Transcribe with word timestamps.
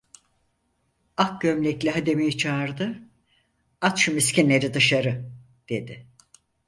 Ak 1.17 1.41
gömlekli 1.41 1.89
hademeyi 1.91 2.37
çağırdı: 2.37 2.97
"At 3.81 3.97
şu 3.97 4.13
miskinleri 4.13 4.73
dışarı!" 4.73 5.31
dedi. 5.69 6.07